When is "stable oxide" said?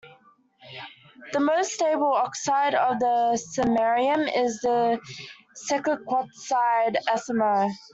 1.73-2.73